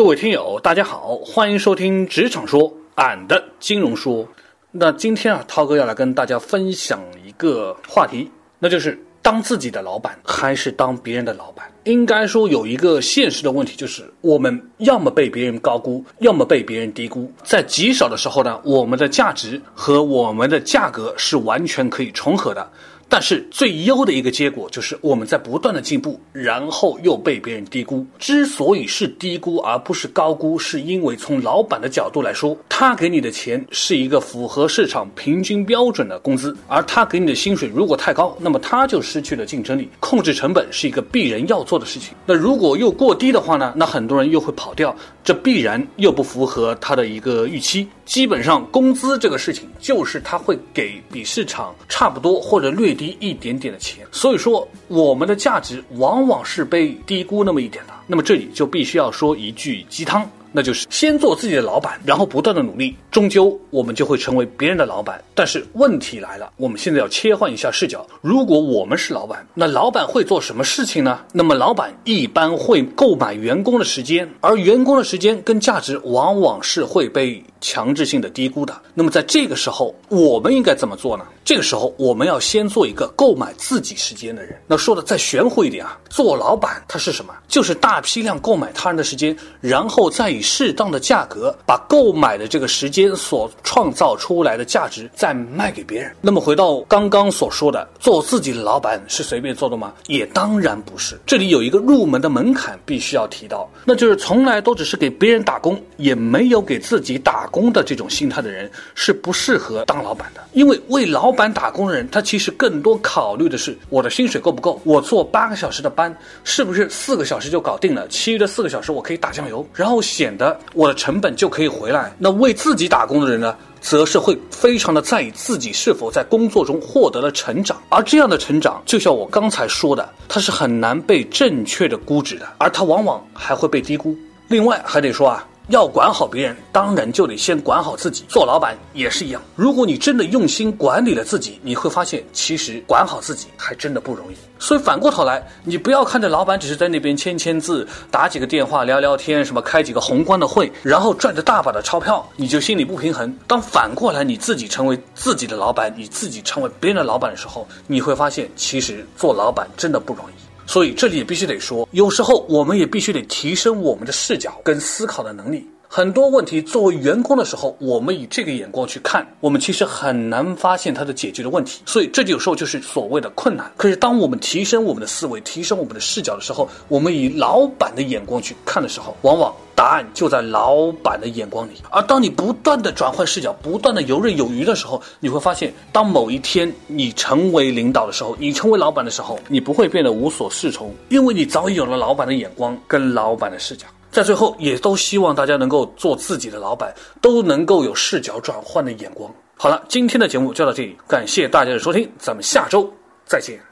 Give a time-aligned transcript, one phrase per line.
[0.00, 2.62] 各位听友，大家好，欢迎收听《职场说》，
[2.94, 4.26] 俺的金融说。
[4.70, 11.70] 那今天啊，涛哥要来跟大家分享一个话题，那就是当自己的老板还是当别人的老板。
[11.84, 17.30] 应该说有一个现实的问题，就是我们要么被别人高估，要么被别人低估。
[17.44, 22.66] 在极少的时候呢，我们的价值和我们的价格是完全可以重合的。
[23.10, 28.06] 但是最优的一个结果就是我们在不断的进步，然后又被别人低估。
[28.20, 39.88] 之所以是低估而不是高估，是因为从老板的角度来说，他给你的钱是一个符合市场平均标准的工资，而他给你的薪水如果太高，那么他就失去了竞争力。
[39.98, 42.14] 控制成本是一个必然要做的事情。
[42.24, 43.74] 那如果又过低的话呢？
[43.74, 47.88] 那很多人又会跑掉，这必然又不符合他的一个预期。
[48.10, 52.90] 基本上，工资这个事情就是他会给比市场差不多或者略。
[52.92, 57.92] 低一点点的钱，所以说我们的价值往往是被低估那么一点的。
[58.08, 60.28] 那么这里就必须要说一句鸡汤。
[60.50, 65.22] 那就是先做自己的老板，然后不断的努力，终究我们就会成为别人的老板。
[65.34, 68.06] 但是问题来了，我们现在要切换一下视角。
[68.20, 71.20] 如果我们是老板，那老板会做什么事情呢？
[71.32, 78.74] 那么老板一般会购买员工的时间，而员工的时间跟价值往往是会被强制性的低估的。
[78.94, 81.24] 那么在这个时候，我们应该怎么做呢？
[81.44, 84.56] 这个时候，我们要先做一个购买自己时间的人。
[84.66, 87.34] 那说的再玄乎一点啊，做老板他是什么？
[87.48, 96.10] 就是大批量购买他人的时间，然后再以适当的价格把购买的这个时间所创造出来的价值再卖给别人。
[96.20, 99.92] 那么回到刚刚所说的，做自己的老板是随便做的吗？
[100.06, 101.18] 也当然不是。
[101.26, 110.40] 这里有一个入门的门槛必须要提到，那就是从来都只是给别人打工，也没有给自己打工的这种心态的人是不适合当老板的。
[110.52, 120.30] 因为为老板打工的人，他其实更多考虑的是我的薪水够不够，我做八个小时的班是不是四个小时就搞定了，其余的四个小时我可以打酱油，然后显。
[120.30, 122.10] 得我的成本就可以回来。
[122.16, 127.80] 那为自己打工的人呢，则是会非常的在意自己是否在工作中获得了成长。
[127.88, 134.14] 而这样的成长，就像我刚才说的，它是很难被正确的估值的，而它往往还会被低估。
[134.48, 135.46] 另外还得说啊。
[135.70, 138.24] 要管好别人，当然就得先管好自己。
[138.28, 144.36] 做老板也是一样，如果你真的用心管理了自己，你会发现，其实管好自己还真的不容易。
[144.58, 153.34] 所以反过头来，你不要看着老板只是在那边签签字、打几个电话、聊聊天，什么开几个宏观的会，然后赚着大把的钞票，你就心里不平衡。
[153.46, 160.49] 当反过来你自己成为自己的老板，你自己成为别人的老板的时候，你会发现，其实做老板真的不容易。
[160.70, 165.68] 所以这里也必须得说，有时候我们也必须得提升我们的视角跟思考的能力。
[165.88, 171.82] 很多问题作为员工的时候，我们以这个眼光去看，我们其实很难发现它的解决的问题。
[171.84, 173.68] 所以这就有时候就是所谓的困难。
[173.76, 181.72] 可是当我们提升我们的思维，提升我们的视角的时候，我们以老板的眼光去看的时候，往往答案就在老板的眼光里。
[181.88, 193.86] 而当你不断的转换视角，不断的游刃有余的时候，你会发现，当某一天你成为领导的时候，你成为老板的时候，你不会变得无所适从，因为你早已有了老板的眼光跟老板的视角。
[194.12, 199.32] 在最后，也都希望大家能够做自己的老板，都能够有视角转换的眼光。
[199.56, 202.92] 好了，今天的节目就到这里，感谢大家的收听，咱们下周
[203.24, 203.69] 再见。